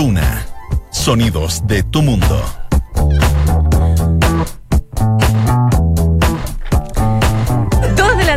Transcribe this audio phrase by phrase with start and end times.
[0.00, 0.46] Duna.
[0.90, 2.42] Sonidos de tu mundo.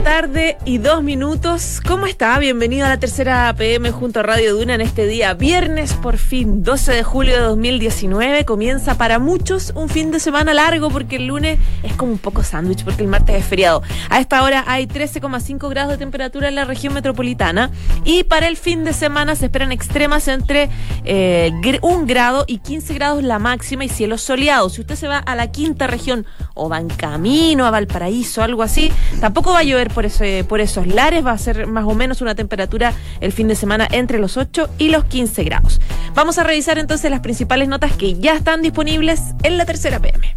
[0.04, 0.22] tarde
[0.65, 1.79] y dos minutos.
[1.85, 2.39] ¿Cómo está?
[2.39, 5.36] Bienvenido a la tercera PM junto a Radio Duna en este día.
[5.36, 8.43] Viernes por fin, 12 de julio de 2019.
[8.43, 12.43] Comienza para muchos un fin de semana largo porque el lunes es como un poco
[12.43, 13.84] sándwich porque el martes es feriado.
[14.09, 17.70] A esta hora hay 13,5 grados de temperatura en la región metropolitana
[18.04, 20.70] y para el fin de semana se esperan extremas entre
[21.05, 21.52] eh,
[21.84, 24.73] un grado y 15 grados la máxima y cielos soleados.
[24.73, 26.25] Si usted se va a la quinta región
[26.55, 30.62] o va en camino a Valparaíso, algo así, tampoco va a llover por, ese, por
[30.62, 31.26] esos lares.
[31.26, 34.70] Va a ser más o menos una temperatura el fin de semana entre los 8
[34.77, 35.81] y los 15 grados.
[36.16, 40.36] Vamos a revisar entonces las principales notas que ya están disponibles en la tercera PM.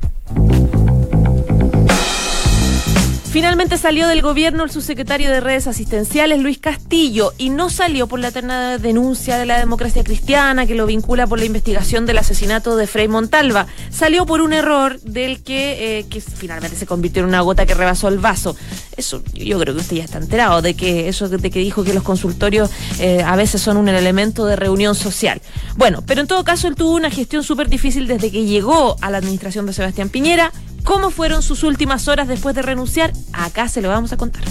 [3.36, 8.18] Finalmente salió del gobierno el subsecretario de redes asistenciales, Luis Castillo, y no salió por
[8.18, 12.76] la eterna denuncia de la democracia cristiana que lo vincula por la investigación del asesinato
[12.76, 13.66] de Frei Montalva.
[13.90, 17.74] Salió por un error del que, eh, que finalmente se convirtió en una gota que
[17.74, 18.56] rebasó el vaso.
[18.96, 21.92] Eso yo creo que usted ya está enterado de que eso de que dijo que
[21.92, 25.42] los consultorios eh, a veces son un elemento de reunión social.
[25.76, 29.10] Bueno, pero en todo caso él tuvo una gestión súper difícil desde que llegó a
[29.10, 30.52] la administración de Sebastián Piñera
[30.86, 33.12] ¿Cómo fueron sus últimas horas después de renunciar?
[33.32, 34.44] Acá se lo vamos a contar.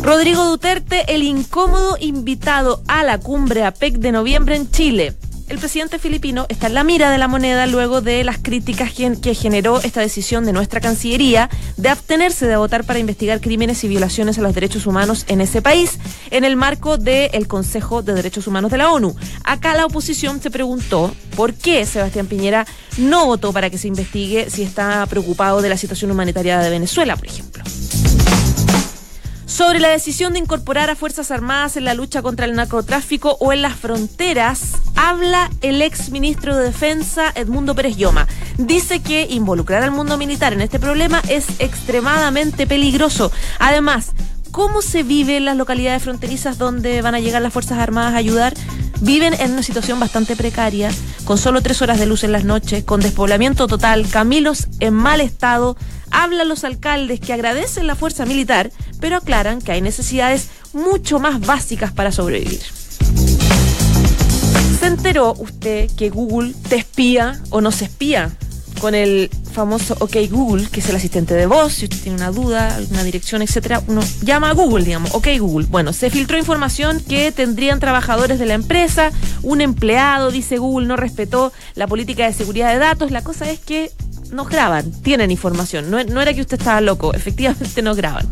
[0.00, 5.16] Rodrigo Duterte, el incómodo invitado a la cumbre APEC de noviembre en Chile
[5.52, 9.34] el presidente filipino está en la mira de la moneda luego de las críticas que
[9.34, 14.38] generó esta decisión de nuestra Cancillería de abstenerse de votar para investigar crímenes y violaciones
[14.38, 15.98] a los derechos humanos en ese país
[16.30, 19.14] en el marco del Consejo de Derechos Humanos de la ONU.
[19.44, 24.48] Acá la oposición se preguntó por qué Sebastián Piñera no votó para que se investigue
[24.48, 27.62] si está preocupado de la situación humanitaria de Venezuela, por ejemplo.
[29.44, 33.52] Sobre la decisión de incorporar a Fuerzas Armadas en la lucha contra el narcotráfico o
[33.52, 38.26] en las fronteras, habla el ex ministro de Defensa, Edmundo Pérez Lloma.
[38.58, 43.32] Dice que involucrar al mundo militar en este problema es extremadamente peligroso.
[43.58, 44.12] Además,
[44.50, 48.18] ¿cómo se vive en las localidades fronterizas donde van a llegar las Fuerzas Armadas a
[48.18, 48.54] ayudar?
[49.00, 50.90] Viven en una situación bastante precaria,
[51.24, 55.20] con solo tres horas de luz en las noches, con despoblamiento total, caminos en mal
[55.20, 55.76] estado,
[56.12, 58.70] hablan los alcaldes que agradecen la fuerza militar,
[59.00, 62.62] pero aclaran que hay necesidades mucho más básicas para sobrevivir.
[64.82, 68.32] ¿Se enteró usted que Google te espía o no se espía?
[68.80, 72.32] Con el famoso OK Google, que es el asistente de voz, si usted tiene una
[72.32, 75.68] duda, una dirección, etcétera, uno llama a Google, digamos, OK Google.
[75.70, 79.12] Bueno, se filtró información que tendrían trabajadores de la empresa,
[79.44, 83.12] un empleado, dice Google, no respetó la política de seguridad de datos.
[83.12, 83.92] La cosa es que
[84.32, 85.92] nos graban, tienen información.
[85.92, 88.28] No, era que usted estaba loco, efectivamente nos graban.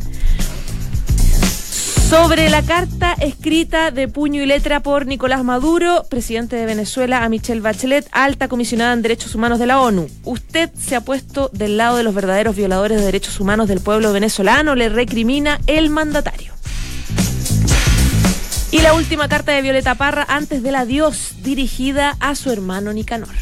[2.11, 7.29] Sobre la carta escrita de puño y letra por Nicolás Maduro, presidente de Venezuela, a
[7.29, 10.09] Michelle Bachelet, alta comisionada en derechos humanos de la ONU.
[10.25, 14.13] Usted se ha puesto del lado de los verdaderos violadores de derechos humanos del pueblo
[14.13, 16.53] venezolano, le recrimina el mandatario.
[18.73, 23.37] Y la última carta de Violeta Parra antes del adiós, dirigida a su hermano Nicanor.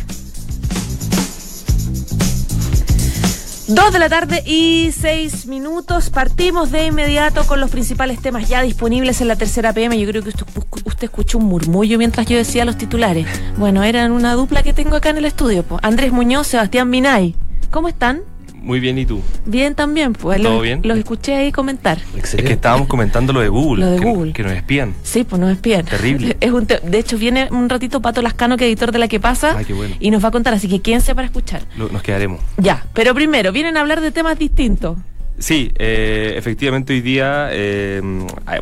[3.69, 6.09] Dos de la tarde y seis minutos.
[6.09, 10.01] Partimos de inmediato con los principales temas ya disponibles en la tercera PM.
[10.01, 13.27] Yo creo que usted, escuchó un murmullo mientras yo decía los titulares.
[13.59, 15.67] Bueno, eran una dupla que tengo acá en el estudio.
[15.83, 17.35] Andrés Muñoz, Sebastián Minay.
[17.71, 18.23] ¿Cómo están?
[18.69, 19.23] Muy bien, ¿y tú?
[19.47, 20.43] Bien también, pues.
[20.43, 20.83] ¿Todo los, bien?
[20.85, 21.97] Los escuché ahí comentar.
[22.15, 23.83] Es que estábamos comentando lo de Google.
[23.83, 24.33] Lo de que, Google.
[24.35, 24.95] Que nos espían.
[25.03, 25.87] Sí, pues nos espían.
[25.87, 26.37] Terrible.
[26.39, 29.21] Es un de hecho, viene un ratito Pato Lascano, que es editor de La Que
[29.21, 29.95] Pasa, Ay, qué bueno.
[29.99, 31.63] y nos va a contar, así que quédense para escuchar.
[31.79, 32.41] Lo- nos quedaremos.
[32.59, 34.99] Ya, pero primero, vienen a hablar de temas distintos.
[35.39, 38.03] Sí, eh, efectivamente hoy día, eh,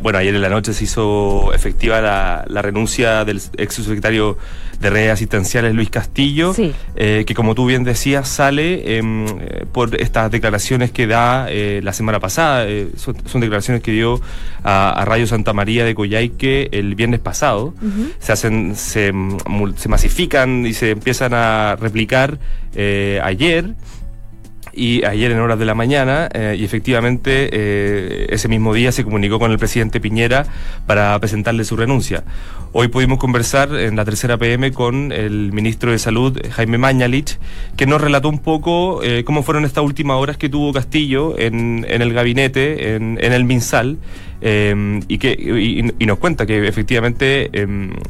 [0.03, 4.37] bueno, ayer en la noche se hizo efectiva la, la renuncia del ex subsecretario
[4.79, 6.71] de redes asistenciales Luis Castillo, Sí.
[6.95, 11.81] eh, que como tú bien decías sale em, eh, por estas declaraciones que da eh,
[11.83, 14.21] la semana pasada, son, son declaraciones que dio
[14.63, 17.73] a, a Radio Santa María de Coyhaique el viernes pasado,
[18.19, 22.37] se hacen, se, mul- se masifican y se empiezan a replicar
[22.75, 23.73] eh, ayer
[24.77, 29.03] y ayer en horas de la mañana eh, y efectivamente eh, ese mismo día se
[29.03, 30.45] comunicó con el presidente Piñera
[30.85, 32.23] para presentarle su renuncia.
[32.73, 37.39] Hoy pudimos conversar en la tercera PM con el ministro de Salud, Jaime Mañalich,
[37.75, 41.85] que nos relató un poco eh, cómo fueron estas últimas horas que tuvo Castillo en,
[41.89, 43.97] el gabinete, en, el MinSal,
[44.39, 47.49] y, que, y, y nos cuenta que efectivamente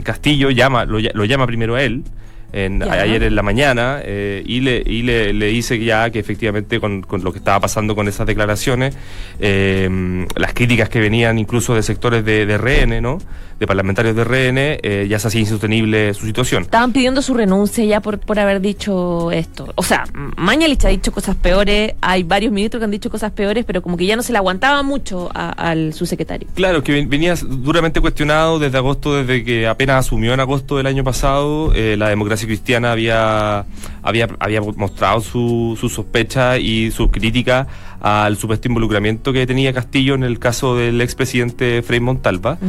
[0.04, 2.04] Castillo llama, lo, lo llama primero a él,
[2.54, 2.92] en, Ya.
[2.94, 7.02] ayer en la mañana eh, y, le, y le, le dice ya que efectivamente con,
[7.02, 8.96] con lo que estaba pasando con esas declaraciones,
[9.40, 13.20] eh, las críticas que venían incluso de sectores de, de RN, ¿no?
[13.60, 16.62] de parlamentarios de RN, eh, ya se hacía insostenible su situación.
[16.62, 19.74] Estaban pidiendo su renuncia ya por, por haber dicho esto.
[19.76, 20.04] O sea,
[20.36, 23.98] Mañalich ha dicho cosas peores, hay varios ministros que han dicho cosas peores, pero como
[23.98, 26.48] que ya no se le aguantaba mucho a- al subsecretario.
[26.54, 30.86] Claro, que ven- venía duramente cuestionado desde agosto, desde que apenas asumió en agosto del
[30.86, 33.66] año pasado, eh, la democracia cristiana había,
[34.04, 37.68] había, había mostrado su, su sospecha y su crítica
[38.00, 42.60] al supuesto involucramiento que tenía Castillo en el caso del expresidente Frei Montalva.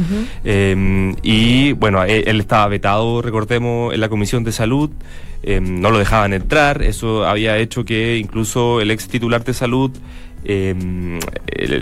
[0.43, 4.89] Eh, y bueno, él, él estaba vetado, recordemos, en la Comisión de Salud,
[5.41, 9.91] eh, no lo dejaban entrar, eso había hecho que incluso el ex titular de salud,
[10.43, 11.19] el-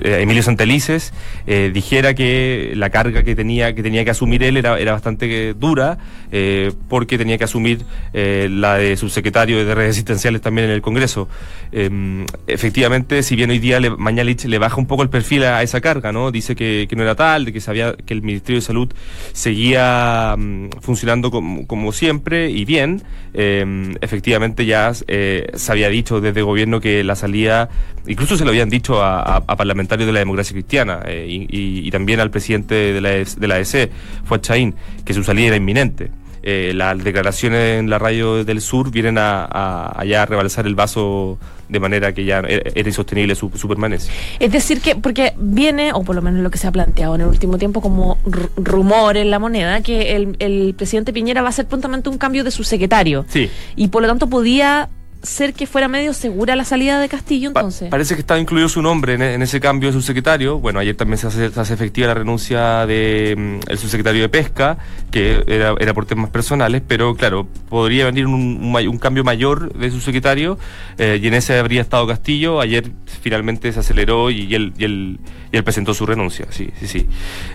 [0.05, 1.13] Emilio Santelices,
[1.45, 5.53] eh, dijera que la carga que tenía que, tenía que asumir él era, bastante eh,
[5.53, 5.97] dura,
[6.31, 11.27] eh, porque tenía que asumir la de subsecretario de redes asistenciales también en el Congreso.
[11.71, 15.61] Eh, efectivamente, si bien hoy día le, Mañalich le baja un poco el perfil a,
[15.61, 16.31] esa carga, ¿no?
[16.31, 18.89] Dice que, no era tal, de que sabía que el Ministerio de Salud
[19.33, 23.03] seguía mm, funcionando como, siempre y bien.
[23.33, 27.69] Eh, efectivamente ya se había dicho desde el gobierno que la salida,
[28.07, 31.35] incluso se lo habían dicho a, a- a parlamentarios de la democracia cristiana eh, y,
[31.55, 33.91] y- y también al presidente de la, ES de la EC,
[34.25, 34.73] Fuad Chaín,
[35.05, 36.09] que su salida era inminente.
[36.43, 41.37] Eh, las declaraciones en la radio del sur vienen a, a, a rebalsar el vaso
[41.67, 44.13] de manera que ya era, insostenible su, su permanencia.
[44.39, 47.21] Es decir, que porque viene, o por lo menos lo que se ha planteado en
[47.21, 51.47] el último tiempo como ru- rumor en la moneda, que el, el presidente Piñera va
[51.47, 53.25] a hacer prontamente un cambio de su secretario.
[53.27, 53.49] Sí.
[53.75, 54.87] Y por lo tanto podía
[55.23, 57.89] ser que fuera medio segura la salida de Castillo Pa- entonces.
[57.89, 60.59] parece que estaba incluido su nombre en, en ese cambio de subsecretario.
[60.59, 64.77] Bueno, ayer también se hace, se hace efectiva la renuncia del el subsecretario de Pesca,
[65.11, 69.23] que era, era por temas personales, pero claro, podría venir un, un may- un cambio
[69.23, 70.57] mayor de subsecretario
[70.97, 72.59] eh, y en ese habría estado Castillo.
[72.61, 72.91] Ayer
[73.21, 75.19] finalmente se aceleró y él, y él,
[75.51, 76.45] y él presentó su renuncia.
[76.51, 77.07] Sí, sí, sí.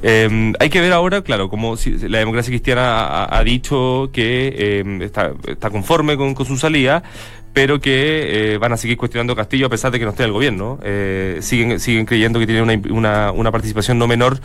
[0.03, 4.53] Eh, hay que ver ahora, claro, como si la democracia cristiana ha, ha dicho que
[4.57, 7.03] eh, está, está conforme con, con su salida
[7.53, 10.33] pero que eh, van a seguir cuestionando Castillo a pesar de que no esté el
[10.33, 10.79] gobierno.
[10.83, 14.41] Eh, siguen, siguen creyendo que tiene una, una, una participación no menor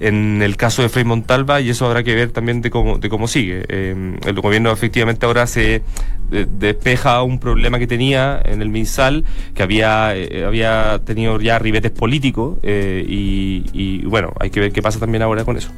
[0.00, 3.08] en el caso de Frei Montalva y eso habrá que ver también de cómo, de
[3.08, 3.64] cómo sigue.
[3.68, 5.82] Eh, el gobierno efectivamente ahora se
[6.30, 9.24] de- despeja un problema que tenía en el MinSal,
[9.54, 14.98] que había, eh, había tenido ya ribetes políticos y bueno, hay que ver qué pasa
[15.00, 15.70] también ahora con eso.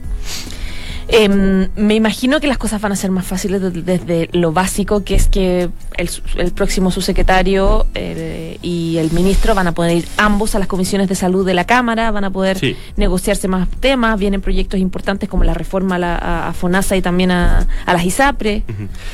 [1.16, 5.04] Em, me imagino que las cosas van a ser más fáciles de- desde lo básico,
[5.04, 10.08] que es que el, el próximo subsecretario eh, y el ministro van a poder ir
[10.16, 12.74] ambos a las comisiones de salud de la Cámara, van a poder Sí.
[12.96, 17.02] negociarse más temas, vienen proyectos importantes como la reforma a, la, a- a FONASA y
[17.02, 18.64] también a, a las ISAPRE.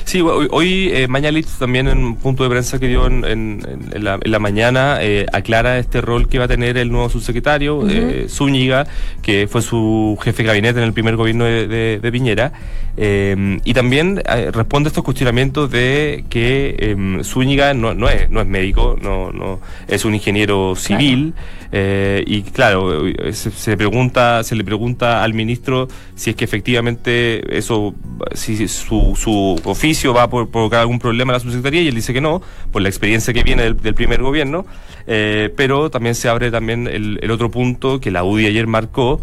[0.05, 3.61] Sí, hoy, hoy eh, Mañalich también en un punto de prensa que dio en, en-
[4.03, 7.87] la, en la mañana eh, aclara este rol que va a tener el nuevo subsecretario,
[7.91, 8.87] eh, Zúñiga,
[9.20, 12.52] que fue su jefe de gabinete en el primer gobierno de, de- de Piñera,
[12.96, 18.31] eh, y también eh, responde a estos cuestionamientos de que eh, Zúñiga no, no, es,
[18.31, 21.34] no es médico, no, no es un ingeniero civil,
[21.72, 26.44] eh, y claro, eh, se, se pregunta, se le pregunta al ministro si es que
[26.44, 27.94] efectivamente eso,
[28.34, 32.12] si su, su oficio va a provocar algún problema en la subsecretaría y él dice
[32.12, 34.66] que no, por la experiencia que viene del, del primer gobierno,
[35.06, 39.20] eh, pero también se abre también el, el otro punto que la UDI ayer marcó.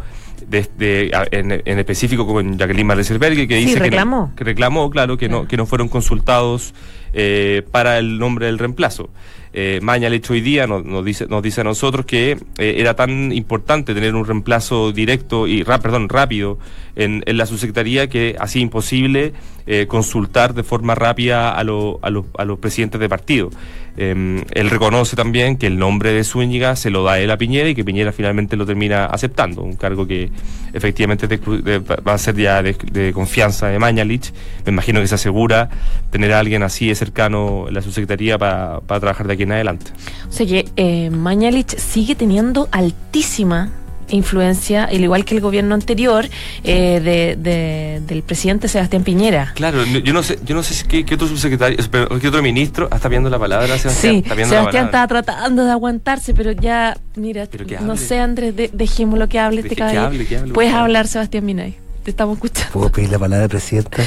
[0.48, 4.28] Desde, a- en, en específico con Jacqueline Marleserberg, que Sí, dice que, reclamó.
[4.30, 5.48] no, que reclamó, claro, que no, Claro.
[5.50, 6.74] que no fueron consultados
[7.14, 9.10] eh, para el nombre del reemplazo.
[9.54, 13.32] Eh, Mañalich hoy día nos, nos dice, nos dice a nosotros que eh, era tan
[13.34, 16.60] importante tener un reemplazo directo y ra- perdón, rápido
[16.96, 19.34] en, en la subsecretaría que hacía imposible
[19.66, 23.50] eh, consultar de forma rápida a, lo- a, los- a los presidentes de partido.
[23.98, 27.68] Eh, él reconoce también que el nombre de Zúñiga se lo da él a Piñera
[27.70, 30.30] y que Piñera finalmente lo termina aceptando, un cargo que
[30.74, 34.32] efectivamente de- de- va a ser ya de, de confianza de Mañalich.
[34.66, 35.70] Me imagino que se asegura
[36.12, 39.52] tener a alguien así de cercano en la subsecretaría para, para trabajar de aquí en
[39.54, 39.92] adelante.
[40.30, 43.72] O sea que eh, Mañalich sigue teniendo altísima
[44.10, 46.26] influencia, al igual que el gobierno anterior
[46.64, 49.52] eh, de- de- del presidente Sebastián Piñera.
[49.56, 51.78] Claro, yo no sé, yo no sé si qué, qué otro subsecretario,
[52.22, 54.14] qué otro ministro ah, está viendo la palabra, Sebastián.
[54.14, 57.48] Sí, está Sebastián estaba tratando de aguantarse, pero ya, mira,
[57.82, 60.54] no sé, Andrés, de- dejemos lo que hable este caballero.
[60.54, 61.76] Puedes hablar, Sebastián Minay.
[62.08, 62.72] Te estamos escuchando.
[62.72, 64.02] ¿Puedo pedir la palabra, Presidenta?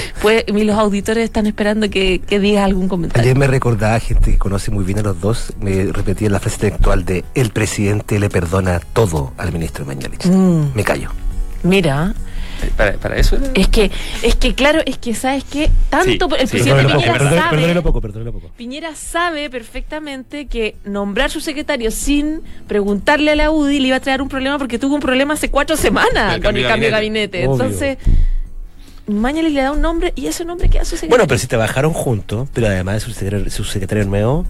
[0.47, 3.21] Y los auditores están esperando que, que digas algún comentario.
[3.21, 6.71] Ayer me recordaba gente que conoce muy bien a los dos, me repetía la frase
[6.71, 10.25] textual de el presidente le perdona todo al ministro Mañalich.
[10.25, 10.69] Mm.
[10.75, 11.11] Me callo.
[11.63, 12.15] Mira,
[12.77, 13.51] ¿Para, para eso era?
[13.55, 13.91] Es que,
[14.23, 16.57] es que claro, es que sabes que tanto Sí, el sí.
[16.57, 18.51] presidente Perdónelo Piñera sabe, perdónelo poco, perdónelo poco.
[18.57, 24.01] Piñera sabe perfectamente que nombrar su secretario sin preguntarle a la UDI le iba a
[24.01, 26.69] traer un problema porque tuvo un problema hace cuatro semanas El con cambio el de
[26.69, 26.97] cambio de Obvio.
[26.97, 27.43] gabinete.
[27.45, 27.99] Entonces,
[29.07, 31.11] Mañalich le da un nombre y ese nombre queda su secretario.
[31.17, 34.47] Bueno, pero si trabajaron juntos, pero además su secretario, su secretario nuevo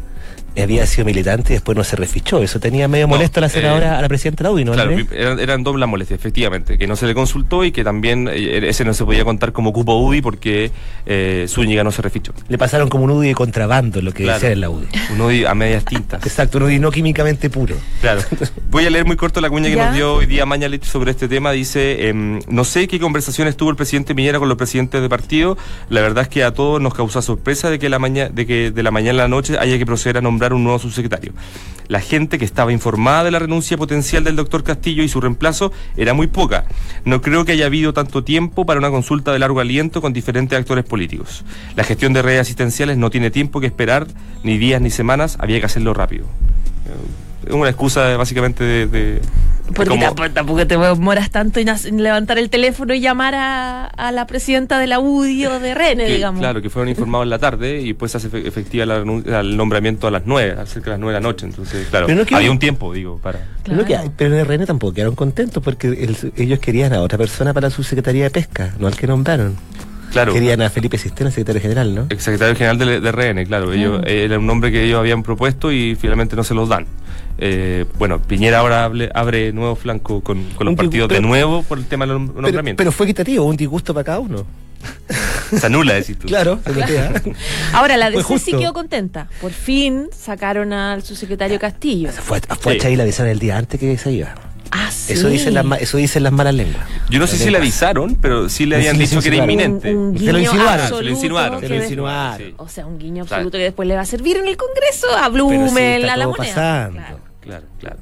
[0.56, 2.42] había sido militante y después no se refichó.
[2.42, 4.64] Eso tenía medio No, molesto a la eh, senadora, a la presidenta de la UDI,
[4.64, 4.72] ¿no?
[4.72, 8.60] Claro, eran, eran doble molestia, efectivamente, que no se le consultó y que también eh,
[8.68, 10.70] ese no se podía contar como cupo UDI porque
[11.06, 12.32] eh, Zúñiga no se refichó.
[12.48, 14.38] Le pasaron como un UDI de contrabando, lo que Claro.
[14.38, 14.88] decía en la UDI.
[15.14, 16.24] Un UDI a medias tintas.
[16.26, 17.76] Exacto, un UDI no químicamente puro.
[18.00, 18.20] Claro.
[18.70, 19.86] Voy a leer muy corto la cuña que Ya.
[19.86, 21.52] nos dio hoy día Mañalich sobre este tema.
[21.52, 25.56] Dice, em, no sé qué conversaciones tuvo el presidente Piñera con los presidentes de partido.
[25.88, 28.70] La verdad es que a todos nos causa sorpresa de que, la maña- de que
[28.70, 31.32] de la mañana a la noche haya que proceder a nombrar un nuevo subsecretario.
[31.88, 35.72] La gente que estaba informada de la renuncia potencial del doctor Castillo y su reemplazo
[35.96, 36.66] era muy poca.
[37.04, 40.58] No creo que haya habido tanto tiempo para una consulta de largo aliento con diferentes
[40.58, 41.44] actores políticos.
[41.74, 44.06] La gestión de redes asistenciales no tiene tiempo que esperar,
[44.44, 46.26] ni días ni semanas, había que hacerlo rápido.
[47.50, 48.86] Es una excusa básicamente de...
[48.86, 49.20] de-
[49.74, 51.68] Porque como- tampoco, tampoco te demoras tanto en,
[52.02, 56.06] levantar el teléfono y llamar a, a la presidenta de la UDI o de Rene,
[56.06, 56.40] que, digamos.
[56.40, 58.96] Claro, que fueron informados en la tarde y después se hace efe- efectiva la
[59.40, 61.46] el nombramiento a las 9, cerca de las 9 de la noche.
[61.46, 63.38] Entonces, claro, Pero no quiero- había un tiempo, digo, para...
[63.64, 63.84] Que Claro.
[64.02, 67.70] hay- pero en RN tampoco quedaron contentos porque el- ellos querían a otra persona para
[67.70, 69.56] su Secretaría de Pesca, no al que nombraron.
[70.10, 70.32] Claro.
[70.34, 72.06] Querían a Felipe Sistena, secretario general, ¿no?
[72.10, 75.22] El secretario general de, de RN, claro, ellos, eh, era un nombre que ellos habían
[75.22, 76.86] propuesto y finalmente no se los dan.
[77.38, 81.62] Eh, bueno, Piñera ahora hable- abre nuevo flanco con, con los Un partidos de nuevo
[81.62, 82.78] por el tema del Pero, nombramiento.
[82.78, 84.44] pero fue equitativo, un disgusto para cada uno.
[85.58, 86.26] se anula, decís tú.
[86.26, 87.34] Claro, se.
[87.72, 89.28] Ahora, la DC sí quedó contenta.
[89.40, 92.10] Por fin sacaron al subsecretario Castillo.
[92.12, 92.78] Fue, fue Sí.
[92.78, 94.34] a Chay y le avisaron el día antes que se iba.
[94.72, 95.14] Ah, sí.
[95.14, 96.86] Eso, dicen las, eso dicen las malas lenguas.
[97.08, 99.44] Yo no sé si le avisaron, pero sí le habían sí, dicho sí, que era
[99.44, 99.92] inminente.
[99.94, 101.60] Un, un Se lo insinuaron, se lo insinuaron.
[101.60, 102.46] que Se lo insinuaron.
[102.48, 102.54] Sí.
[102.56, 103.40] O sea, un guiño Claro.
[103.40, 106.36] absoluto que después le va a servir en el Congreso a está a la moneda.
[106.54, 106.98] pasando.
[107.00, 107.18] Claro.
[107.40, 107.96] Claro, claro.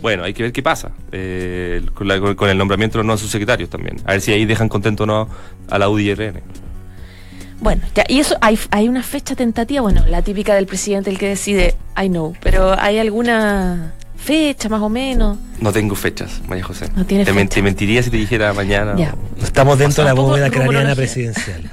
[0.00, 3.20] Bueno, hay que ver qué pasa eh, con, la- con- el nombramiento de los nuevos
[3.20, 3.96] subsecretarios también.
[4.04, 5.28] A ver si ahí dejan contento o no
[5.68, 6.40] a la UDI y RN.
[7.60, 11.18] Bueno, ya, y eso, hay, hay una fecha tentativa, bueno, la típica del presidente, el
[11.18, 13.92] que decide, I know, pero ¿hay alguna
[14.22, 15.36] fecha más o menos?
[15.60, 16.88] No tengo fechas, María José.
[16.96, 17.54] No tiene te, fecha.
[17.54, 18.94] te mentiría si te dijera mañana.
[18.96, 19.14] Ya.
[19.14, 21.70] o- Estamos dentro de la bóveda craneana presidencial.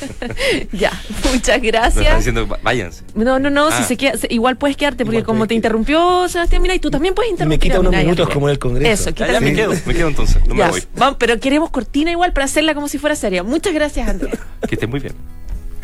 [0.72, 0.90] ya,
[1.24, 2.16] muchas están gracias.
[2.16, 3.02] diciendo, "Va- váyanse.
[3.14, 3.84] No, no, no, si Ah.
[3.84, 6.90] se queda, se- igual puedes quedarte, porque Igual como te interrumpió Sebastián Mina, y tú
[6.90, 7.58] también puedes interrumpir.
[7.58, 8.90] me quita a unos minutos como en el Congreso.
[9.10, 10.82] Eso, Ya, ya me quedo, me quedo entonces, no Ya, me voy.
[10.96, 13.42] vamos, pero queremos cortina igual para hacerla como si fuera seria.
[13.42, 14.38] Muchas gracias, Andrea.
[14.68, 15.14] Que estés muy bien.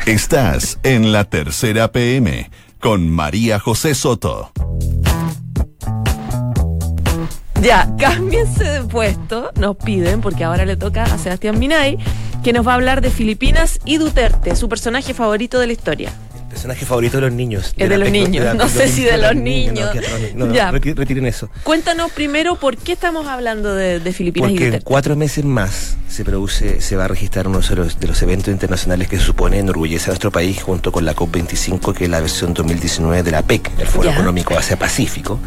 [0.05, 2.49] Estás en la tercera PM
[2.79, 4.51] con María José Soto.
[7.61, 11.97] Ya, cámbiense de puesto, nos piden, porque ahora le toca a Sebastián Minay,
[12.43, 16.11] que nos va a hablar de Filipinas y Duterte, su personaje favorito de la historia.
[16.57, 17.73] Personaje favorito de los niños.
[17.77, 19.93] Es de los niños, no sé si de los niños.
[19.93, 20.71] No, que- no, no, Ya.
[20.71, 21.49] reti- retiren eso.
[21.63, 25.97] Cuéntanos primero por qué estamos hablando de, de Filipinas y Porque en cuatro meses más
[26.07, 29.23] se produce, se va a registrar uno de los, de los eventos internacionales que se
[29.23, 33.31] supone enorgullece a nuestro país junto con la COP25, que es la versión 2019 de
[33.31, 34.13] la PEC, el Foro Ya.
[34.13, 35.39] Económico Asia-Pacífico.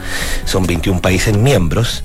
[0.45, 2.05] Son 21 países miembros.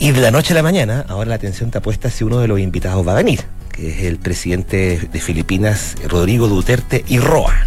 [0.00, 2.48] Y de la noche a la mañana, ahora la atención está puesta si uno de
[2.48, 3.42] los invitados va a venir,
[3.88, 7.66] es el presidente de Filipinas, Rodrigo Duterte y Roa.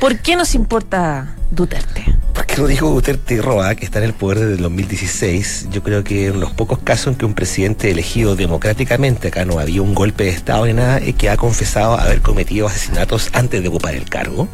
[0.00, 2.04] ¿Por qué nos importa Duterte?
[2.34, 6.04] Porque Rodrigo Duterte y Roa, que está en el poder desde el 2016, yo creo
[6.04, 9.94] que en los pocos casos en que un presidente elegido democráticamente, acá no había un
[9.94, 14.08] golpe de Estado ni nada, que ha confesado haber cometido asesinatos antes de ocupar el
[14.08, 14.48] cargo.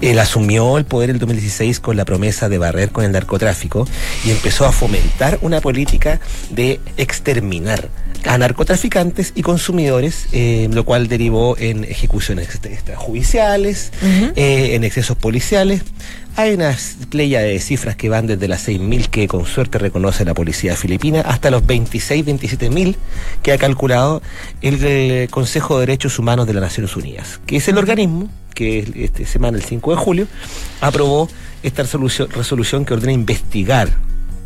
[0.00, 3.86] Él asumió el poder en el 2016 con la promesa de barrer con el narcotráfico
[4.24, 7.90] y empezó a fomentar una política de exterminar
[8.26, 13.92] a narcotraficantes y consumidores, eh, lo cual derivó en ejecuciones extra- extrajudiciales,
[14.36, 15.82] eh, en excesos policiales.
[16.36, 16.76] Hay una
[17.10, 21.20] playa de cifras que van desde las 6.000 que con suerte reconoce la policía filipina
[21.22, 22.96] hasta los 26, 27.000
[23.42, 24.22] que ha calculado
[24.62, 28.86] el, eh, Consejo de Derechos Humanos de las Naciones Unidas, que es el organismo que
[28.96, 30.26] esta semana, el 5 de julio,
[30.80, 31.28] aprobó
[31.62, 33.88] esta resolución, resolución que ordena investigar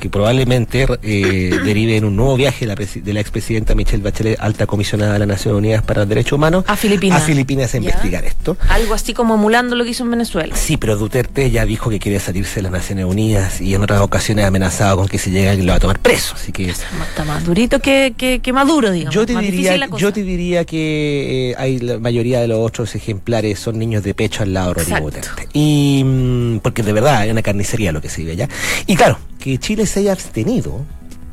[0.03, 4.37] que probablemente eh, derive en un nuevo viaje de la, de la expresidenta Michelle Bachelet,
[4.41, 7.23] alta comisionada de las Naciones Unidas para los Derechos Humanos, A Filipinas.
[7.23, 8.57] a Filipinas a investigar esto.
[8.69, 10.57] Algo así como emulando lo que hizo en Venezuela.
[10.57, 14.01] Sí, pero Duterte ya dijo que quiere salirse de las Naciones Unidas y en otras
[14.01, 16.35] ocasiones ha amenazado con que si llega lo va a tomar preso.
[16.35, 19.15] Así que Está más durito que, que, que maduro, digamos.
[19.15, 22.95] yo te Más diría, yo te diría que eh, hay la mayoría de los otros
[22.97, 24.83] ejemplares son niños de pecho al lado de.
[24.85, 25.49] Duterte.
[25.53, 28.49] Y mm, porque de verdad es una carnicería lo que se vive allá.
[28.87, 30.85] Y claro, que Chile se haya abstenido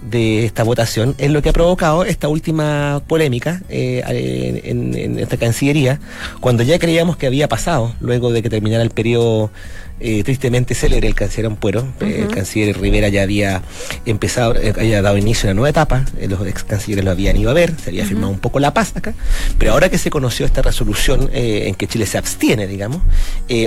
[0.02, 4.02] de esta votación es lo que ha provocado esta última polémica eh,
[4.64, 6.00] en, en, esta Cancillería,
[6.40, 9.52] cuando ya creíamos que había pasado, luego de que terminara el periodo
[10.02, 11.86] eh, tristemente célebre el canciller Ampuero.
[12.00, 13.62] El canciller Rivera ya había
[14.06, 17.36] empezado, eh, había dado inicio a una nueva etapa, eh, los ex cancilleres lo habían
[17.36, 19.14] ido a ver, se había firmado un poco la paz acá,
[19.58, 23.02] pero ahora que se conoció esta resolución en que Chile se abstiene, digamos,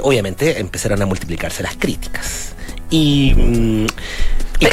[0.02, 2.54] obviamente empezaron a multiplicarse las críticas.
[2.88, 3.86] Y mm,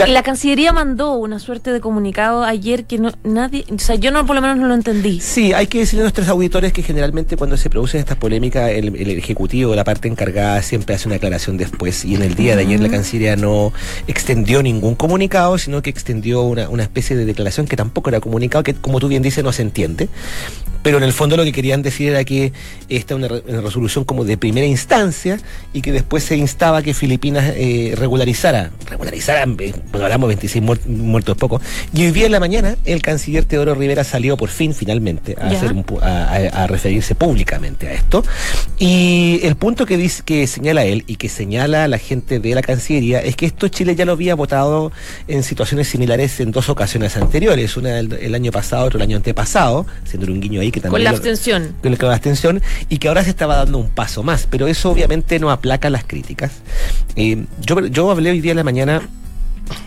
[0.08, 4.26] la Cancillería mandó una suerte de comunicado ayer que no nadie, o sea, yo no
[4.26, 5.20] por lo menos no lo entendí.
[5.20, 8.90] Sí, hay que decirle a nuestros auditores que generalmente cuando se producen estas polémicas, el,
[9.20, 12.06] Ejecutivo, la parte encargada, siempre hace una aclaración después.
[12.06, 13.74] Y en el día de ayer la Cancillería no
[14.08, 18.64] extendió ningún comunicado, sino que extendió una, una especie de declaración que tampoco era comunicado,
[18.64, 20.10] que como tú bien dices, no se entiende
[20.84, 22.54] pero en el fondo lo que querían decir era que
[22.88, 23.28] esta es una,
[23.62, 25.40] resolución como de primera instancia
[25.74, 31.38] y que después se instaba que Filipinas eh, regularizara, regularizara, eh, bueno, hablamos 26 muertos
[31.38, 31.62] poco,
[31.94, 35.48] y hoy día en la mañana el canciller Teodoro Rivera salió por fin finalmente a,
[35.48, 38.24] hacer a, referirse públicamente a esto
[38.78, 42.62] y el punto que dice que señala él y que señala la gente de la
[42.62, 44.92] Cancillería es que esto Chile ya lo había votado
[45.28, 49.86] en situaciones similares en dos ocasiones anteriores, una el, año pasado, otra el año antepasado,
[50.06, 51.76] siendo un guiño ahí con la abstención.
[51.82, 55.40] Con la abstención y que ahora se estaba dando un paso más, pero eso obviamente
[55.40, 56.52] no aplaca las críticas.
[57.16, 59.02] Eh, yo, yo hablé hoy día en la mañana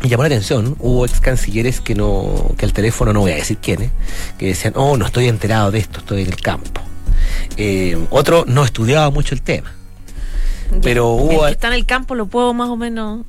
[0.02, 3.36] me llamó la atención, hubo ex cancilleres que no, que al teléfono no voy a
[3.36, 3.90] decir quiénes,
[4.38, 6.80] que decían, oh, no estoy enterado de esto, estoy en el campo.
[7.56, 9.72] Eh, otro no estudiaba mucho el tema.
[10.82, 11.42] Pero hubo.
[11.42, 13.26] El que está en el campo lo puedo más o menos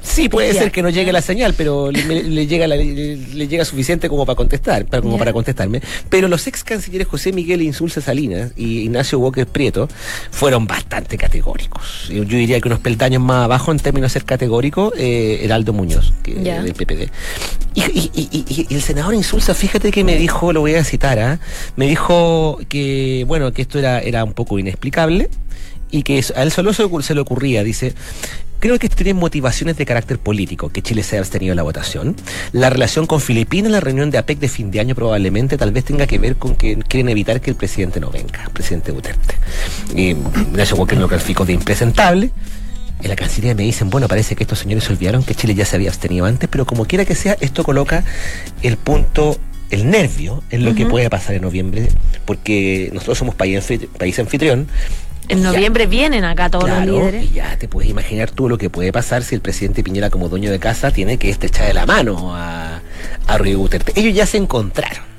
[0.00, 2.02] Sí, puede ser que no llegue la señal, pero le,
[2.46, 5.82] llega le, llega suficiente como para contestar, para, como para contestarme.
[6.08, 9.88] Pero los ex cancilleres José Miguel Insulza Salinas y Ignacio Walker Prieto
[10.30, 12.08] fueron bastante categóricos.
[12.08, 16.12] Yo, diría que unos peldaños más abajo en términos de ser categórico, eh, Heraldo Muñoz,
[16.22, 17.10] que, del PPD.
[17.74, 21.38] Y, el senador Insulza, fíjate que me dijo, lo voy a citar, ¿ah?
[21.76, 25.28] me dijo que, bueno, que esto era, era un poco inexplicable
[25.90, 27.94] y que a él solo se le ocurría, dice,
[28.62, 32.14] Creo que tienen motivaciones de carácter político que Chile se ha abstenido en la votación.
[32.52, 35.84] La relación con Filipinas, la reunión de APEC de fin de año probablemente tal vez
[35.84, 39.34] tenga que ver con que quieren evitar que el presidente no venga, el presidente Duterte.
[39.96, 42.30] Y Ignacio Walker lo calificó de impresentable.
[43.02, 45.74] En la Cancillería me dicen, bueno, parece que estos señores olvidaron que Chile ya se
[45.74, 48.04] había abstenido antes, pero como quiera que sea, esto coloca
[48.62, 51.88] el punto el nervio en lo que puede pasar en noviembre,
[52.26, 53.66] porque nosotros somos país,
[53.98, 54.68] país anfitrión,
[55.32, 57.24] en noviembre vienen acá todos los líderes.
[57.24, 60.28] Y ya te puedes imaginar tú lo que puede pasar si el presidente Piñera, como
[60.28, 62.80] dueño de casa, tiene que estrechar de la mano a,
[63.26, 63.92] a Rodrigo Duterte.
[63.96, 65.11] Ellos ya se encontraron.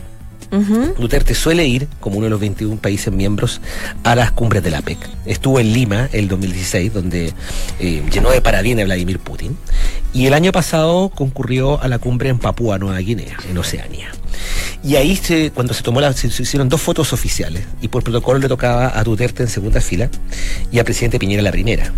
[0.99, 3.59] Duterte suele ir, como uno de los 21 países miembros,
[4.03, 4.97] a las cumbres de la PEC.
[5.25, 7.33] Estuvo en Lima el 2016, donde
[7.79, 9.57] eh, llenó de parabienes a Vladimir Putin.
[10.13, 14.09] Y el año pasado concurrió a la cumbre en Papúa Nueva Guinea, en Oceanía.
[14.83, 18.37] Y ahí, se, cuando se tomó la, se, hicieron dos fotos oficiales, y por protocolo
[18.37, 20.09] le tocaba a Duterte en segunda fila
[20.71, 21.91] y al presidente Piñera en la primera.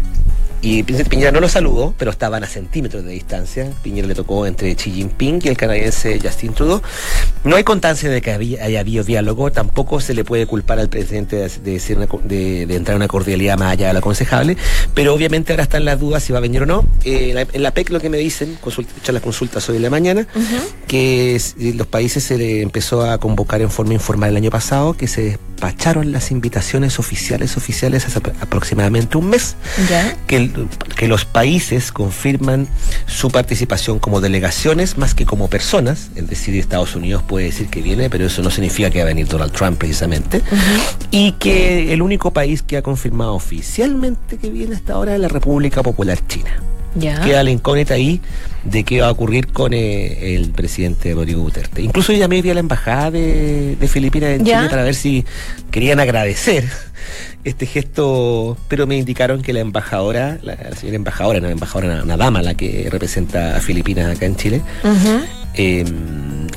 [0.66, 3.72] Y Piñera no lo saludó, pero estaban a centímetros de distancia.
[3.84, 6.82] Piñera le tocó entre Xi Jinping y el canadiense Justin Trudeau.
[7.44, 10.90] No hay constancia de que había, haya habido diálogo, tampoco se le puede culpar al
[10.90, 11.80] presidente de,
[12.26, 14.58] de, entrar en una cordialidad más allá de lo aconsejable,
[14.96, 16.84] pero obviamente ahora están las dudas si va a venir o no.
[17.04, 18.58] Eh, en, la, PEC lo que me dicen,
[19.00, 20.26] echar las consultas hoy en la mañana,
[20.88, 21.40] que
[21.76, 25.38] los países se le empezó a convocar en forma informal el año pasado, que se
[25.56, 29.56] despacharon las invitaciones oficiales oficiales hace aproximadamente un mes,
[30.28, 30.52] que
[30.96, 32.68] que los países confirman
[33.06, 37.82] su participación como delegaciones más que como personas, es decir, Estados Unidos puede decir que
[37.82, 40.42] viene, pero eso no significa que va a venir Donald Trump precisamente,
[41.12, 45.28] y que el único país que ha confirmado oficialmente que viene hasta ahora es la
[45.28, 46.75] República Popular China.
[47.00, 48.22] Queda la incógnita ahí
[48.64, 51.82] de qué va a ocurrir con eh, el presidente Rodrigo Duterte.
[51.82, 55.26] Incluso yo llamé a la embajada de, Filipinas en Chile para ver si
[55.72, 56.66] querían agradecer
[57.44, 62.42] este gesto, pero me indicaron que la embajadora, la, señora embajadora, no, embajadora, una, dama,
[62.42, 64.62] la que representa a Filipinas acá en Chile,
[65.54, 65.86] eh,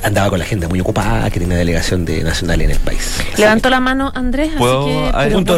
[0.03, 3.17] andaba con la agenda muy ocupada, que tenía delegación de nacional en el país.
[3.37, 5.57] Levantó la mano Andrés, así que, punto,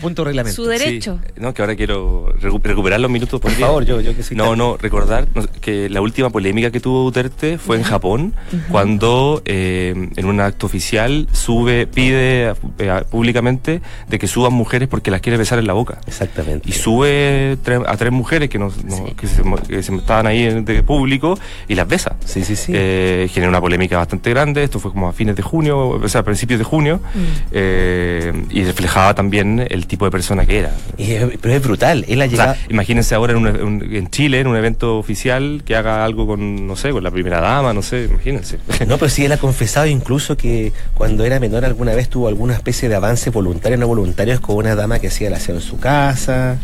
[0.00, 0.54] punto, reglamento.
[0.54, 1.18] Su derecho.
[1.36, 3.40] no, que ahora quiero recuperar los minutos.
[3.40, 4.34] Por, favor, yo, yo que sí.
[4.34, 5.28] No, no, recordar
[5.60, 8.34] que la última polémica que tuvo Duterte fue en Japón,
[8.70, 15.10] cuando eh, en un acto oficial sube, pide eh, públicamente de que suban mujeres porque
[15.10, 15.98] las quiere besar en la boca.
[16.06, 16.68] Exactamente.
[16.68, 18.72] Y sube a tres mujeres que, no,
[19.16, 22.16] que, se, estaban ahí de público y las besa.
[22.24, 22.72] Sí, sí, sí.
[22.74, 26.22] Eh, genera una polémica bastante grande, esto fue como a fines de junio, o sea,
[26.22, 27.18] a principios de junio, Mm.
[27.52, 30.72] eh, y reflejaba también el tipo de persona que era.
[30.96, 32.04] Y es- pero es brutal.
[32.08, 32.54] Él ha O llegado.
[32.54, 36.26] sea, imagínense ahora en, un- un- en Chile, en un evento oficial, que haga algo
[36.26, 38.58] con, no sé, con la primera dama, no sé, imagínense.
[38.86, 42.54] No, pero sí, él ha confesado incluso que cuando era menor alguna vez tuvo alguna
[42.54, 45.60] especie de avance voluntario o no voluntarios con una dama que hacía el aseo en
[45.60, 46.56] su casa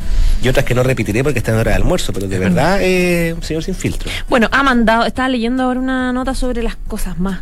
[0.43, 3.33] y otras que no repetiré porque están en hora de almuerzo, pero de verdad, eh,
[3.35, 4.11] un señor sin filtro.
[4.29, 7.41] Bueno, ha mandado, estaba leyendo ahora una nota sobre las cosas más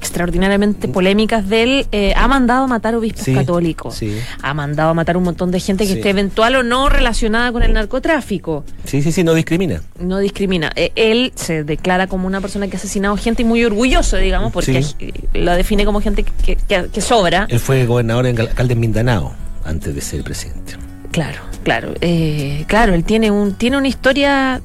[0.00, 1.86] extraordinariamente polémicas de él.
[1.92, 3.94] eh, ha mandado a matar obispos Sí, católicos.
[3.94, 4.16] sí.
[4.42, 5.98] Ha mandado a matar un montón de gente que Sí.
[5.98, 8.64] esté eventual o no relacionada con el narcotráfico.
[8.84, 9.82] Sí, sí, sí, no discrimina.
[10.00, 10.72] No discrimina.
[10.74, 14.52] Eh, él se declara como una persona que ha asesinado gente y muy orgulloso, digamos,
[14.52, 17.46] porque eh, la define como gente que, que- que sobra.
[17.50, 19.34] Él fue gobernador en alcalde en Mindanao
[19.66, 20.74] antes de ser presidente.
[21.12, 21.92] Claro, claro.
[22.00, 24.62] eh, claro, él tiene, un, tiene una historia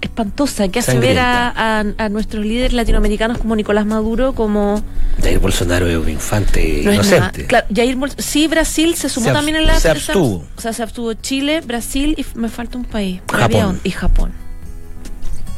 [0.00, 1.48] espantosa que hace ver a,
[1.80, 4.82] a- a nuestros líderes latinoamericanos como Nicolás Maduro como
[5.22, 7.46] Jair Bolsonaro es un infante no es inocente.
[7.46, 10.44] Claro, Jair Bols- sí, Brasil se sumó Se también en la se abstuvo.
[10.56, 13.20] O sea, se abstuvo Chile, Brasil y me falta un país.
[13.30, 13.42] Japón.
[13.42, 14.32] Había y Japón.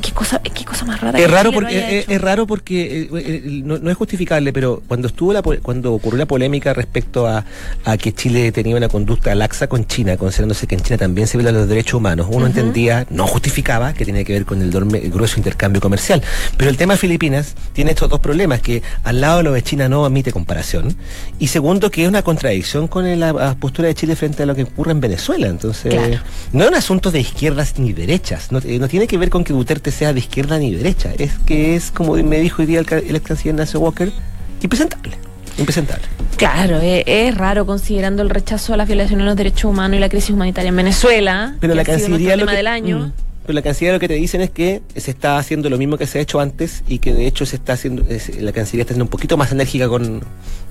[0.02, 1.18] Qué cosa, qué cosa más rara.
[1.18, 5.09] Es que raro porque es, raro porque eh, eh, no, no es justificable, pero cuando
[5.09, 7.44] estuvo la, cuando ocurrió la polémica respecto a,
[7.85, 11.38] a que Chile tenía una conducta laxa con China, considerándose que en China también se
[11.38, 15.02] violan los derechos humanos, uno entendía, no justificaba que tenía que ver con el, dorme-
[15.02, 16.22] el grueso intercambio comercial.
[16.59, 19.62] Pero el tema de Filipinas tiene estos dos problemas, que al lado de lo de
[19.62, 20.94] China no admite comparación,
[21.38, 24.54] y segundo que es una contradicción con el- la, postura de Chile frente a lo
[24.54, 25.46] que ocurre en Venezuela.
[25.48, 26.18] Entonces, Claro.
[26.52, 29.42] no es un asunto de izquierdas ni derechas, no, eh, no tiene que ver con
[29.42, 32.81] que Duterte sea de izquierda ni derecha, es que es, como me dijo hoy día
[32.81, 34.12] el, el ex canciller Nancy Walker,
[34.62, 35.16] impresentable.
[35.59, 36.05] Impresentable.
[36.37, 40.01] Claro, eh, es, raro considerando el rechazo a las violaciones de los derechos humanos y
[40.01, 41.55] la crisis humanitaria en Venezuela.
[41.61, 42.99] Pero que la ha sido Cancillería lo que, del año.
[42.99, 43.25] Mm.
[43.46, 46.06] Pero la Cancillería lo que te dicen es que se está haciendo lo mismo que
[46.06, 48.92] se ha hecho antes y que de hecho se está haciendo, es- la Cancillería está
[48.94, 50.22] siendo un poquito más enérgica con,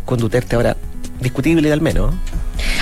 [0.06, 0.76] con Duterte ahora,
[1.22, 2.14] discutible al menos.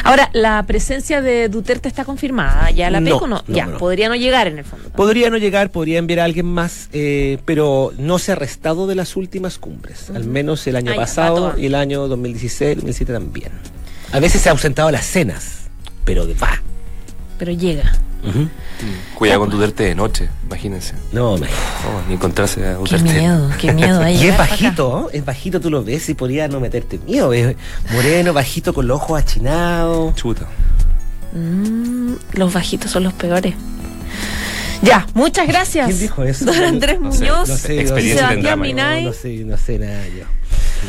[0.03, 2.69] Ahora, la presencia de Duterte está confirmada.
[2.71, 3.43] ¿Ya la PECO no?
[3.47, 3.77] no, ya, no.
[3.77, 4.89] podría no llegar en el fondo.
[4.89, 8.95] Podría no llegar, podría enviar a alguien más, eh, pero no se ha restado de
[8.95, 13.51] las últimas cumbres, al menos el año pasado y el año 2016, 2017 también.
[14.11, 15.69] A veces se ha ausentado a las cenas,
[16.05, 16.61] pero va.
[17.39, 17.93] Pero llega.
[19.15, 20.93] Cuidado con Duterte de noche, imagínense.
[21.11, 23.03] No, me- Oh, ni encontrarse a Qué Duterte.
[23.13, 24.01] miedo, qué miedo.
[24.01, 25.09] ahí Y es bajito, ¿no?
[25.11, 27.31] es bajito, tú lo ves y podría no meterte miedo.
[27.33, 27.55] Es
[27.91, 30.15] moreno, bajito, con los ojos achinados.
[30.15, 30.45] Chuta.
[31.33, 33.53] Mm, los bajitos son los peores.
[34.81, 35.87] Ya, muchas gracias.
[35.87, 36.43] ¿Quién dijo eso?
[36.45, 38.57] Don Andrés No sé, Muñoz no sé, y Sebastián Mario.
[38.57, 39.03] Minay.
[39.05, 40.25] No, no sé, no sé nada yo.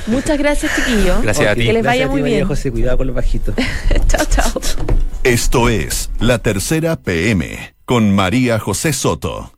[0.08, 1.22] Muchas gracias, chiquillos.
[1.22, 1.66] Gracias a Ok, ti.
[1.66, 2.48] Que les vaya gracias a ti, muy María bien.
[2.48, 3.54] José, cuidado con los bajitos.
[4.08, 4.60] chao, chao.
[5.24, 9.52] Esto es La Tercera PM con María José Soto.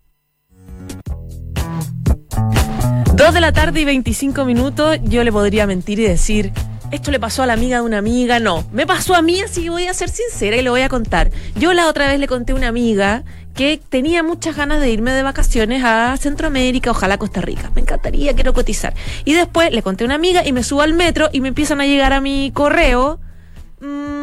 [3.14, 6.52] Dos de la tarde y 25 minutos, yo le podría mentir y decir,
[6.92, 8.38] esto le pasó a la amiga de una amiga.
[8.38, 10.88] No, me pasó a mí, así que voy a ser sincera y le voy a
[10.88, 11.32] contar.
[11.56, 15.10] Yo la otra vez le conté a una amiga que tenía muchas ganas de irme
[15.10, 17.72] de vacaciones a Centroamérica, ojalá Costa Rica.
[17.74, 18.94] Me encantaría, quiero cotizar.
[19.24, 21.80] Y después le conté a una amiga y me subo al metro y me empiezan
[21.80, 23.18] a llegar a mi correo.
[23.80, 24.15] mm,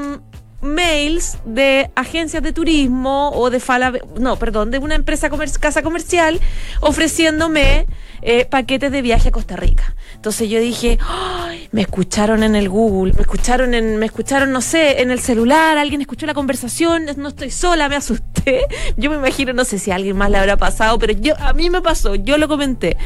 [0.63, 6.39] mails de agencias de turismo o de Fala, no, perdón, de una empresa casa comercial
[6.82, 7.86] ofreciéndome
[8.21, 9.95] eh, paquetes de viaje a Costa Rica.
[10.15, 14.62] Entonces yo dije, "Ay, me escucharon en el Google, me escucharon en, me escucharon, no
[14.62, 18.65] sé, en el celular, alguien escuchó la conversación, no estoy sola, me asusté.
[18.97, 21.54] Yo me imagino, no sé si a alguien más le habrá pasado, pero yo, a
[21.54, 22.97] mí me pasó, yo lo comenté.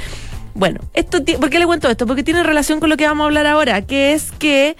[0.54, 2.08] Bueno, esto, ¿por qué le cuento esto?
[2.08, 4.76] Porque tiene relación con lo que vamos a hablar ahora, que es que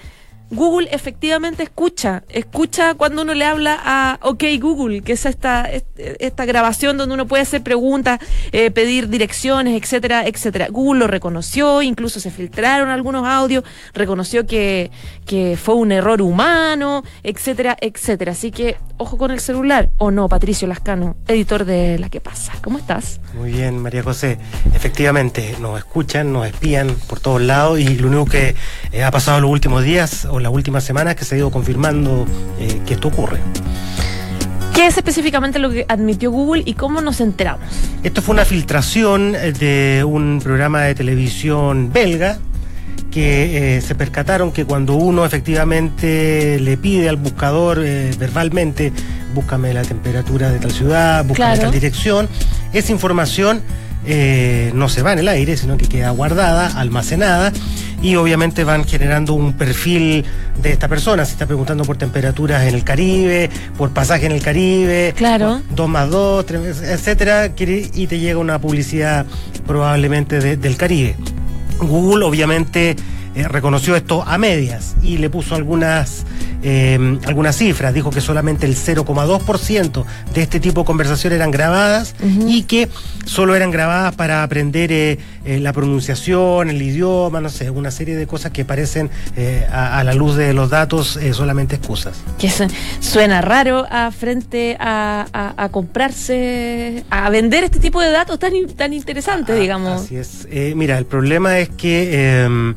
[0.50, 6.44] Google efectivamente escucha, escucha cuando uno le habla a OK Google, que es esta, esta
[6.46, 8.18] grabación donde uno puede hacer preguntas,
[8.52, 10.68] eh, pedir direcciones, etcétera, etcétera.
[10.70, 14.90] Google lo reconoció, incluso se filtraron algunos audios, reconoció que,
[15.26, 18.32] que fue un error humano, etcétera, etcétera.
[18.32, 22.52] Así que ojo con el celular, o no, Patricio Lascano, editor de La que pasa.
[22.62, 23.20] ¿Cómo estás?
[23.34, 24.38] Muy bien, María José.
[24.74, 28.54] Efectivamente, nos escuchan, nos espían por todos lados y lo único que
[28.92, 32.26] eh, ha pasado los últimos días las últimas semanas que se ha ido confirmando
[32.60, 33.38] eh, que esto ocurre.
[34.74, 37.66] ¿Qué es específicamente lo que admitió Google y cómo nos enteramos?
[38.04, 42.38] Esto fue una filtración eh, de un programa de televisión belga
[43.10, 48.92] que eh, se percataron que cuando uno efectivamente le pide al buscador eh, verbalmente,
[49.34, 51.62] búscame la temperatura de tal ciudad, búscame Claro.
[51.62, 52.28] tal dirección,
[52.72, 53.62] esa información
[54.10, 57.52] eh, no se va en el aire, sino que queda guardada, almacenada
[58.00, 60.24] y obviamente van generando un perfil
[60.62, 61.24] de esta persona.
[61.26, 65.60] Se está preguntando por temperaturas en el Caribe, por pasaje en el Caribe, Claro.
[65.74, 69.26] dos más dos, tres, etcétera, quiere- y te llega una publicidad
[69.66, 71.16] probablemente de- del Caribe.
[71.80, 72.96] Google obviamente
[73.34, 76.24] eh, reconoció esto a medias y le puso algunas,
[76.62, 77.94] eh, algunas cifras.
[77.94, 82.14] Dijo que solamente el 0,2% de este tipo de conversaciones eran grabadas
[82.46, 82.88] y que
[83.24, 88.26] solo eran grabadas para aprender eh, la pronunciación, el idioma, no sé, una serie de
[88.26, 89.10] cosas que parecen
[89.70, 92.16] a, a la luz de los datos solamente excusas.
[92.38, 92.66] Que su-
[93.00, 98.52] suena raro a frente a, a- a comprarse, a vender este tipo de datos tan,
[98.76, 100.02] tan interesantes, Ah, digamos.
[100.02, 100.46] Así es.
[100.74, 102.74] Mira, el problema es que eh,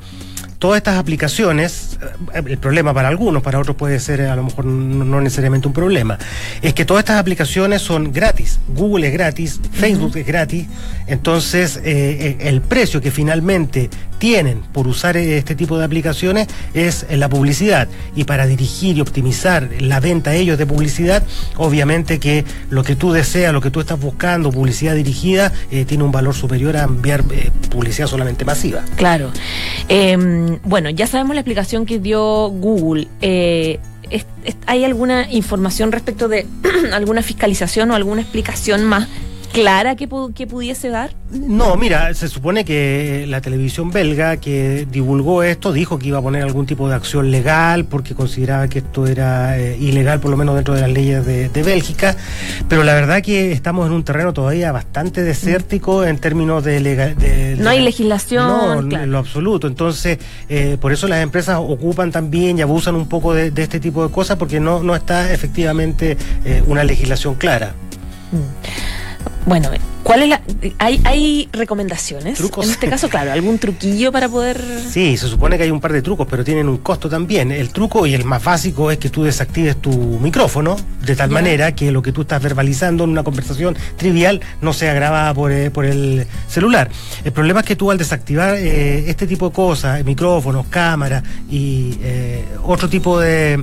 [0.61, 1.97] todas estas aplicaciones,
[2.35, 5.19] eh, el problema para algunos, para otros puede ser eh, a lo mejor no, no
[5.19, 6.19] necesariamente un problema,
[6.61, 8.59] es que todas estas aplicaciones son gratis.
[8.67, 10.67] Google es gratis, Facebook es gratis,
[11.07, 13.89] entonces eh, eh, el precio que finalmente
[14.21, 17.87] tienen por usar este tipo de aplicaciones es la publicidad.
[18.15, 21.23] Y para dirigir y optimizar la venta a ellos de publicidad,
[21.57, 26.03] obviamente que lo que tú deseas, lo que tú estás buscando, publicidad dirigida, eh, tiene
[26.03, 28.83] un valor superior a enviar eh, publicidad solamente masiva.
[28.95, 29.31] Claro.
[29.89, 33.07] Eh, bueno, ya sabemos la explicación que dio Google.
[33.21, 33.79] Eh,
[34.65, 36.45] ¿Hay alguna información respecto de
[36.93, 39.07] alguna fiscalización o alguna explicación más
[39.51, 41.11] clara que, pu- que pudiese dar?
[41.31, 46.21] No, mira, se supone que la televisión belga que divulgó esto dijo que iba a
[46.21, 50.37] poner algún tipo de acción legal porque consideraba que esto era eh, ilegal, por lo
[50.37, 52.15] menos dentro de las leyes de, de Bélgica,
[52.67, 57.15] pero la verdad que estamos en un terreno todavía bastante desértico en términos de legal.
[57.17, 59.03] de- No hay legislación, No, claro.
[59.05, 59.67] en lo absoluto.
[59.67, 60.17] Entonces,
[60.49, 64.11] eh, por eso las empresas ocupan también y abusan un poco de, este tipo de
[64.13, 67.73] cosas porque no, no está efectivamente eh, una legislación clara.
[69.45, 69.69] Bueno,
[70.03, 70.41] ¿cuál es la,
[70.77, 72.37] hay, hay recomendaciones?
[72.37, 72.65] Trucos.
[72.65, 74.63] En este caso, claro, algún truquillo para poder...
[74.89, 77.51] Sí, se supone que hay un par de trucos, pero tienen un costo también.
[77.51, 80.75] El truco y el más básico es que tú desactives tu micrófono
[81.05, 84.93] de tal manera que lo que tú estás verbalizando en una conversación trivial no sea
[84.93, 86.89] grabada por, eh, por el celular.
[87.23, 91.97] El problema es que tú al desactivar eh, este tipo de cosas, micrófonos, cámaras y
[92.01, 93.59] eh, otro tipo de...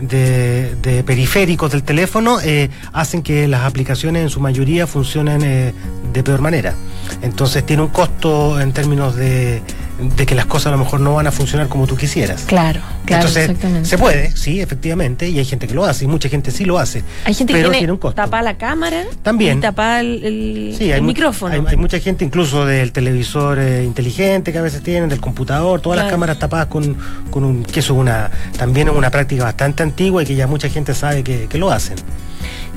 [0.00, 5.74] De, periféricos del teléfono eh, hacen que las aplicaciones en su mayoría funcionen eh,
[6.12, 6.74] de peor manera.
[7.22, 9.60] Entonces tiene un costo en términos de,
[10.00, 12.42] de que las cosas a lo mejor no van a funcionar como tú quisieras.
[12.42, 13.88] Claro, claro, Entonces, exactamente.
[13.88, 16.78] se puede, sí, efectivamente, y hay gente que lo hace, y mucha gente sí lo
[16.78, 17.02] hace.
[17.24, 18.14] Hay gente que pero tiene, tiene un costo.
[18.14, 19.60] tapa la cámara También.
[19.60, 21.54] tapa el, el- Sí, el mu- micrófono.
[21.54, 25.80] Hay, hay mucha gente, incluso del televisor eh, inteligente que a veces tienen, del computador,
[25.80, 26.96] todas las cámaras tapadas con,
[27.30, 27.64] con un.
[27.64, 28.30] que eso es una.
[28.56, 31.70] también es una práctica bastante antigua y que ya mucha gente sabe que, que lo
[31.70, 31.96] hacen.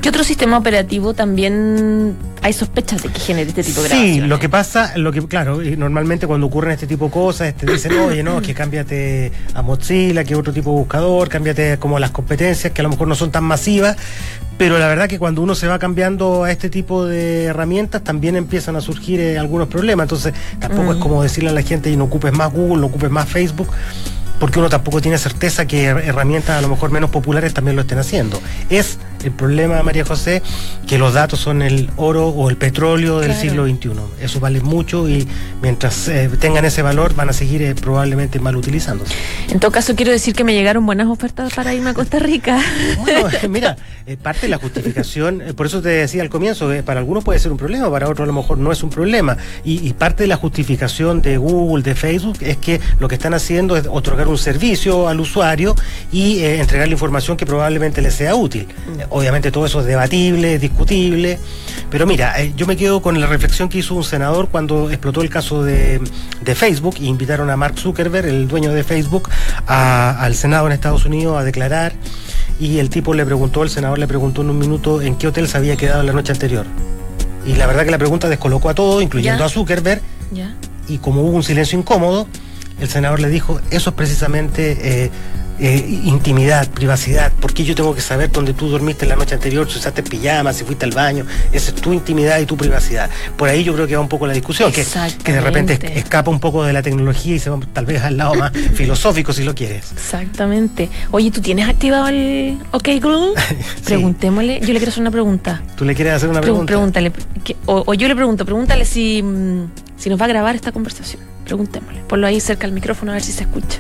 [0.02, 4.40] ¿Qué otro sistema operativo también hay sospechas de que genere este tipo de Sí, lo
[4.40, 7.92] que pasa, lo que, claro, y normalmente cuando ocurren este tipo de cosas, te dicen,
[8.00, 12.74] oye, no, que cámbiate a Mozilla, que otro tipo de buscador, cámbiate como las competencias,
[12.74, 13.96] que a lo mejor no son tan masivas,
[14.58, 18.36] pero la verdad que cuando uno se va cambiando a este tipo de herramientas, también
[18.36, 20.06] empiezan a surgir eh, algunos problemas.
[20.06, 23.10] Entonces, tampoco es como decirle a la gente, y no ocupes más Google, no ocupes
[23.12, 23.70] más Facebook.
[24.40, 27.84] Porque uno tampoco tiene certeza que her- herramientas a lo mejor menos populares también lo
[27.84, 28.42] estén haciendo.
[28.72, 30.42] Es el problema, María José,
[30.88, 33.42] que los datos son el oro o el petróleo del Claro.
[33.42, 34.24] siglo XXI.
[34.24, 35.28] Eso vale mucho y
[35.62, 39.14] mientras eh, tengan ese valor van a seguir eh, probablemente mal utilizándose.
[39.50, 42.60] En todo caso, quiero decir que me llegaron buenas ofertas para irme a Costa Rica.
[43.00, 47.00] Bueno, mira, eh, parte de la justificación, eh, por eso te decía al comienzo, para
[47.00, 49.38] algunos puede ser un problema, para otros a lo mejor no es un problema.
[49.64, 53.34] Y, y parte de la justificación de Google, de Facebook, es que lo que están
[53.34, 55.76] haciendo es otorgar un servicio al usuario
[56.12, 58.68] y eh, entregarle información que probablemente le sea útil.
[59.14, 61.38] Obviamente todo eso es debatible, es discutible,
[61.90, 65.22] pero mira, eh, yo me quedo con la reflexión que hizo un senador cuando explotó
[65.22, 66.00] el caso de,
[66.42, 69.30] de Facebook y invitaron a Mark Zuckerberg, el dueño de Facebook,
[69.68, 71.92] a- al Senado en Estados Unidos a declarar
[72.60, 75.48] y el tipo le preguntó, el senador le preguntó en un minuto en qué hotel
[75.50, 76.66] se había quedado la noche anterior.
[77.46, 80.02] Y la verdad que la pregunta descolocó a todos, incluyendo a Zuckerberg,
[80.88, 82.28] y como hubo un silencio incómodo,
[82.80, 85.12] el senador le dijo, eso es precisamente eh,
[85.62, 89.78] eh, intimidad, privacidad, porque yo tengo que saber dónde tú dormiste la noche anterior, si
[89.78, 93.10] usaste pijama, si fuiste al baño, esa es tu intimidad y tu privacidad.
[93.38, 94.84] Por ahí yo creo que va un poco la discusión, que,
[95.24, 98.18] que de repente escapa un poco de la tecnología y se va tal vez al
[98.18, 99.92] lado más filosófico si lo quieres.
[99.92, 100.90] Exactamente.
[101.12, 103.34] Oye, ¿tú tienes activado el OK Google?
[103.86, 104.60] Preguntémosle.
[104.62, 105.62] Yo le quiero hacer una pregunta.
[105.76, 106.66] ¿Tú le quieres hacer una Pre- pregunta?
[106.68, 107.12] Pregúntale.
[107.44, 109.66] que- o, o yo le pregunto, pregúntale si, mm,
[109.98, 111.22] si nos va a grabar esta conversación.
[111.46, 112.02] Preguntémosle.
[112.08, 113.78] Ponlo ahí cerca al micrófono a ver si se escucha.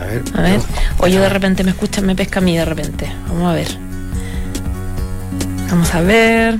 [0.00, 0.22] A ver.
[0.34, 0.60] A ver.
[0.98, 3.10] O yo de repente me escucha, me pesca a mí de repente.
[3.28, 3.68] Vamos a ver.
[5.70, 6.58] Vamos a ver.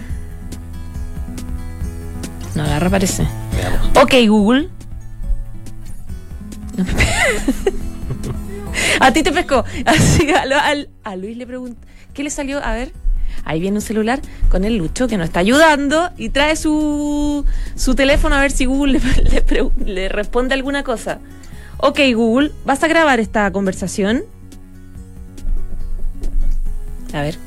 [2.55, 3.27] No agarra, parece.
[3.55, 3.91] Veamos.
[4.03, 4.69] Ok, Google.
[9.01, 9.65] A ti te pescó.
[9.85, 11.79] Así, a, lo- al- a Luis le pregunto.
[12.15, 12.65] ¿Qué le salió?
[12.65, 12.93] A ver.
[13.45, 17.45] Ahí viene un celular con el Lucho que nos está ayudando y trae su,
[17.77, 21.19] su teléfono a ver si Google le, le pre- le responde alguna cosa.
[21.79, 24.25] Ok, Google, ¿vas a grabar esta conversación?
[27.13, 27.39] A ver.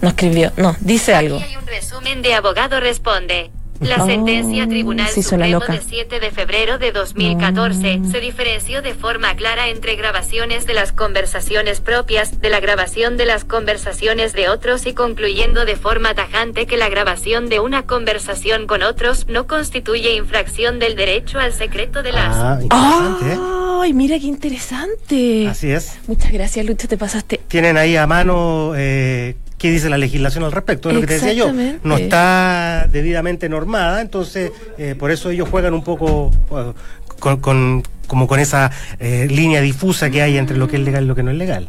[0.00, 1.38] No escribió, no, dice algo.
[1.38, 3.50] Hay un resumen de abogado responde.
[3.80, 8.10] La Oh, sentencia Tribunal se Supremo de 7 de febrero de 2014 No.
[8.10, 13.26] se diferenció de forma clara entre grabaciones de las conversaciones propias de la grabación de
[13.26, 18.66] las conversaciones de otros y concluyendo de forma tajante que la grabación de una conversación
[18.66, 22.34] con otros no constituye infracción del derecho al secreto de las...
[22.36, 23.38] Ah, interesante, ¿eh?
[23.80, 25.46] ¡Ay, mira qué interesante!
[25.48, 25.98] Así es.
[26.08, 27.40] Muchas gracias, Lucho, te pasaste.
[27.48, 31.14] Tienen ahí a mano eh, qué dice la legislación al respecto, es lo que te
[31.14, 31.46] decía yo.
[31.82, 36.72] No está debidamente normada, entonces eh, por eso ellos juegan un poco eh,
[37.18, 41.04] con, con- como con esa eh, línea difusa que hay entre lo que es legal
[41.04, 41.66] y lo que no es legal.